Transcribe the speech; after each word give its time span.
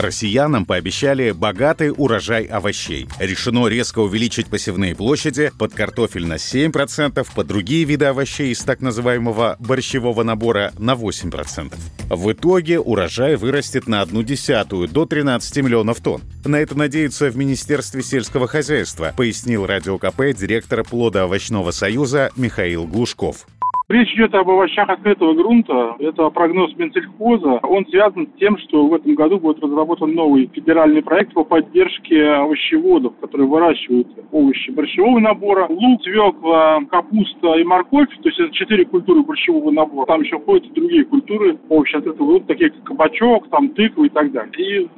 Россиянам 0.00 0.64
пообещали 0.64 1.32
богатый 1.32 1.92
урожай 1.94 2.44
овощей. 2.44 3.08
Решено 3.18 3.66
резко 3.66 3.98
увеличить 3.98 4.46
посевные 4.46 4.94
площади 4.94 5.50
под 5.58 5.74
картофель 5.74 6.24
на 6.24 6.34
7%, 6.34 7.26
под 7.34 7.46
другие 7.46 7.84
виды 7.84 8.04
овощей 8.04 8.52
из 8.52 8.60
так 8.60 8.80
называемого 8.80 9.56
борщевого 9.58 10.22
набора 10.22 10.72
на 10.78 10.92
8%. 10.92 11.74
В 12.10 12.32
итоге 12.32 12.78
урожай 12.78 13.36
вырастет 13.36 13.88
на 13.88 14.00
одну 14.00 14.22
десятую, 14.22 14.88
до 14.88 15.04
13 15.04 15.56
миллионов 15.64 16.00
тонн. 16.00 16.22
На 16.44 16.56
это 16.56 16.76
надеются 16.76 17.28
в 17.28 17.36
Министерстве 17.36 18.02
сельского 18.02 18.46
хозяйства, 18.46 19.12
пояснил 19.16 19.66
Радио 19.66 19.98
КП 19.98 20.32
директор 20.36 20.84
плодоовощного 20.84 21.72
союза 21.72 22.30
Михаил 22.36 22.86
Глушков. 22.86 23.46
Речь 23.88 24.12
идет 24.12 24.34
об 24.34 24.50
овощах 24.50 24.86
открытого 24.90 25.32
грунта. 25.32 25.96
Это 25.98 26.28
прогноз 26.28 26.76
Минсельхоза. 26.76 27.58
Он 27.62 27.86
связан 27.86 28.26
с 28.26 28.38
тем, 28.38 28.58
что 28.58 28.86
в 28.86 28.92
этом 28.92 29.14
году 29.14 29.38
будет 29.38 29.64
разработан 29.64 30.12
новый 30.12 30.50
федеральный 30.52 31.02
проект 31.02 31.32
по 31.32 31.42
поддержке 31.42 32.22
овощеводов, 32.22 33.16
которые 33.18 33.48
выращивают 33.48 34.08
овощи 34.30 34.70
борщевого 34.72 35.20
набора. 35.20 35.68
Лук, 35.70 36.02
свекла, 36.02 36.80
капуста 36.90 37.54
и 37.54 37.64
морковь. 37.64 38.14
То 38.22 38.28
есть 38.28 38.38
это 38.38 38.52
четыре 38.52 38.84
культуры 38.84 39.22
борщевого 39.22 39.70
набора. 39.70 40.04
Там 40.04 40.20
еще 40.20 40.38
входят 40.38 40.66
и 40.66 40.74
другие 40.74 41.06
культуры 41.06 41.58
овощи 41.70 41.96
открытого 41.96 42.26
грунта, 42.26 42.48
такие 42.48 42.68
как 42.68 42.82
кабачок, 42.82 43.48
там 43.48 43.70
тыква 43.70 44.04
и 44.04 44.10
так 44.10 44.30
далее. 44.32 44.52
И 44.58 44.88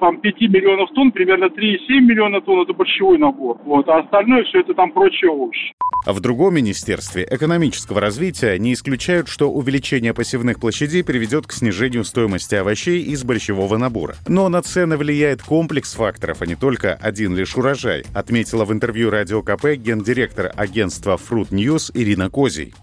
там 0.00 0.18
5 0.18 0.40
миллионов 0.42 0.90
тонн, 0.90 1.12
примерно 1.12 1.46
3,7 1.46 2.00
миллиона 2.00 2.42
тонн 2.42 2.60
это 2.60 2.74
борщевой 2.74 3.16
набор. 3.16 3.56
Вот, 3.64 3.88
а 3.88 4.00
остальное 4.00 4.44
все 4.44 4.60
это 4.60 4.74
там 4.74 4.92
прочие 4.92 5.30
овощи. 5.30 5.73
А 6.04 6.12
в 6.12 6.20
другом 6.20 6.54
министерстве 6.54 7.26
экономического 7.30 8.00
развития 8.00 8.58
не 8.58 8.74
исключают, 8.74 9.28
что 9.28 9.50
увеличение 9.50 10.12
посевных 10.12 10.60
площадей 10.60 11.02
приведет 11.02 11.46
к 11.46 11.52
снижению 11.52 12.04
стоимости 12.04 12.54
овощей 12.54 13.02
из 13.02 13.24
борщевого 13.24 13.78
набора. 13.78 14.16
Но 14.28 14.48
на 14.50 14.60
цены 14.62 14.96
влияет 14.98 15.42
комплекс 15.42 15.94
факторов, 15.94 16.42
а 16.42 16.46
не 16.46 16.56
только 16.56 16.94
один 16.94 17.34
лишь 17.34 17.56
урожай, 17.56 18.04
отметила 18.12 18.64
в 18.64 18.72
интервью 18.72 19.10
Радио 19.10 19.42
КП 19.42 19.76
гендиректор 19.76 20.52
агентства 20.54 21.18
Fruit 21.18 21.48
News 21.48 21.90
Ирина 21.94 22.28
Козий. 22.28 22.74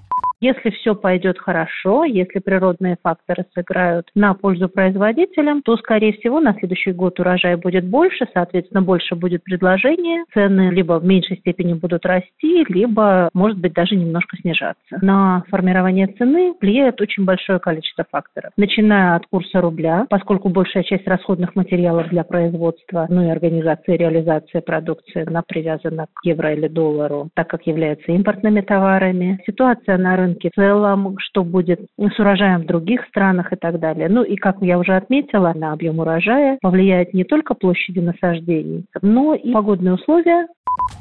Если 0.42 0.72
все 0.72 0.95
пойдет 0.95 1.38
хорошо, 1.38 2.03
если 2.03 2.39
природные 2.39 2.97
факторы 3.03 3.45
сыграют 3.53 4.08
на 4.16 4.34
пользу 4.34 4.70
производителям, 4.70 5.61
то, 5.61 5.78
скорее 5.78 6.14
всего, 6.14 6.39
на 6.39 6.56
следующий 6.56 6.94
год 6.94 7.20
урожай 7.20 7.56
будет 7.58 7.86
больше, 7.86 8.25
соответственно, 8.34 8.81
больше 8.81 9.16
будет 9.16 9.44
предложения, 9.44 10.25
цены 10.34 10.72
либо 10.72 11.00
в 11.00 11.06
меньшей 11.06 11.38
степени 11.38 11.73
будут 11.73 12.08
расти, 12.08 12.66
либо, 12.69 13.30
может 13.36 13.59
быть, 13.59 13.73
даже 13.73 13.95
немножко 13.95 14.36
снижаться. 14.38 14.97
На 15.03 15.44
формирование 15.50 16.08
цены 16.08 16.56
влияет 16.59 17.00
очень 17.02 17.23
большое 17.23 17.59
количество 17.59 18.03
факторов. 18.09 18.52
Начиная 18.58 19.17
от 19.17 19.28
курса 19.28 19.62
рубля, 19.62 20.08
поскольку 20.09 20.50
большая 20.50 20.81
часть 20.84 21.08
расходных 21.08 21.56
материалов 21.56 22.09
для 22.09 22.23
производства, 22.23 23.06
ну 23.09 23.28
и 23.28 23.30
организации 23.30 23.95
реализации 23.95 24.59
продукции, 24.59 25.23
она 25.28 25.44
привязана 25.47 26.08
к 26.12 26.25
евро 26.25 26.52
или 26.52 26.67
доллару, 26.67 27.30
так 27.36 27.47
как 27.47 27.67
является 27.67 28.12
импортными 28.12 28.62
товарами. 28.62 29.39
Ситуация 29.45 30.00
на 30.00 30.16
рынке 30.16 30.31
рынке 30.32 30.50
в 30.50 30.56
целом, 30.56 31.16
что 31.20 31.44
будет 31.44 31.80
с 31.98 32.20
урожаем 32.20 32.62
в 32.62 32.66
других 32.66 33.06
странах 33.08 33.54
и 33.54 33.56
так 33.56 33.80
далее. 33.80 34.10
Ну 34.10 34.24
и, 34.24 34.36
как 34.36 34.58
я 34.62 34.80
уже 34.80 34.96
отметила, 34.96 35.54
на 35.56 35.74
объем 35.74 36.00
урожая 36.00 36.58
повлияет 36.62 37.14
не 37.14 37.24
только 37.24 37.54
площади 37.54 38.00
насаждений, 38.00 38.86
но 39.02 39.36
и 39.36 39.52
погодные 39.52 39.94
условия, 39.94 40.48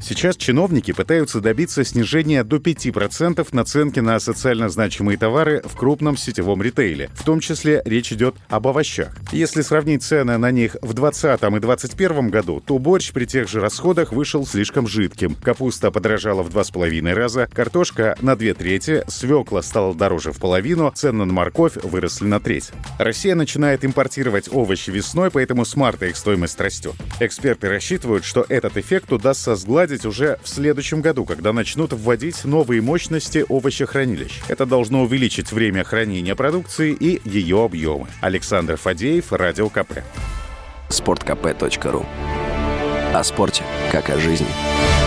Сейчас 0.02 0.36
чиновники 0.36 0.92
пытаются 0.92 1.40
добиться 1.40 1.84
снижения 1.84 2.42
до 2.42 2.56
5% 2.56 3.46
наценки 3.52 4.00
на 4.00 4.18
социально 4.18 4.68
значимые 4.68 5.18
товары 5.18 5.62
в 5.64 5.76
крупном 5.76 6.16
сетевом 6.16 6.62
ритейле. 6.62 7.10
В 7.14 7.24
том 7.24 7.40
числе 7.40 7.82
речь 7.84 8.12
идет 8.12 8.34
об 8.48 8.66
овощах. 8.66 9.14
Если 9.30 9.62
сравнить 9.62 10.02
цены 10.02 10.38
на 10.38 10.50
них 10.50 10.76
в 10.80 10.94
2020 10.94 11.42
и 11.42 11.60
2021 11.60 12.30
году, 12.30 12.62
то 12.64 12.78
борщ 12.78 13.12
при 13.12 13.26
тех 13.26 13.48
же 13.48 13.60
расходах 13.60 14.12
вышел 14.12 14.46
слишком 14.46 14.86
жидким. 14.86 15.34
Капуста 15.34 15.90
подорожала 15.90 16.42
в 16.42 16.48
2,5 16.48 17.12
раза, 17.12 17.48
картошка 17.52 18.16
на 18.22 18.36
2 18.36 18.54
трети, 18.54 19.04
свекла 19.08 19.62
стала 19.62 19.94
дороже 19.94 20.32
в 20.32 20.38
половину, 20.38 20.90
цены 20.94 21.24
на 21.24 21.32
морковь 21.32 21.76
выросли 21.82 22.24
на 22.26 22.40
треть. 22.40 22.70
Россия 22.98 23.34
начинает 23.34 23.84
импортировать 23.84 24.48
овощи 24.50 24.90
весной, 24.90 25.30
поэтому 25.30 25.64
с 25.64 25.76
марта 25.76 26.06
их 26.06 26.16
стоимость 26.16 26.60
растет. 26.60 26.94
Эксперты 27.20 27.68
рассчитывают, 27.68 28.24
что 28.24 28.46
этот 28.48 28.76
эффект 28.76 29.12
удастся 29.12 29.54
сгладить 29.56 29.89
уже 30.04 30.38
в 30.42 30.48
следующем 30.48 31.00
году, 31.00 31.24
когда 31.24 31.52
начнут 31.52 31.92
вводить 31.92 32.44
новые 32.44 32.80
мощности 32.80 33.44
овощехранилищ. 33.48 34.42
Это 34.48 34.66
должно 34.66 35.02
увеличить 35.02 35.52
время 35.52 35.84
хранения 35.84 36.34
продукции 36.34 36.92
и 36.92 37.20
ее 37.28 37.64
объемы. 37.64 38.08
Александр 38.20 38.76
Фадеев, 38.76 39.32
Радио 39.32 39.68
КП. 39.68 40.02
Спорткп.ру 40.88 42.06
О 43.14 43.24
спорте, 43.24 43.62
как 43.92 44.10
о 44.10 44.18
жизни. 44.18 44.99